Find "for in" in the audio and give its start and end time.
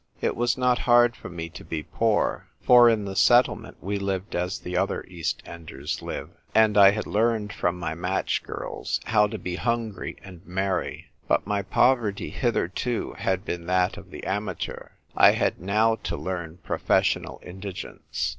2.63-3.05